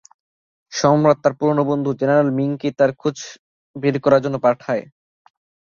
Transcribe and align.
সম্রাট 0.71 1.17
তার 1.23 1.33
পুরনো 1.39 1.63
বন্ধু, 1.71 1.89
জেনারেল 1.99 2.29
মিংকে 2.37 2.69
তার 2.79 2.91
খোঁজ 3.01 3.17
বের 3.75 3.95
করার 4.05 4.23
জন্য 4.25 4.35
পাঠায়। 4.45 4.83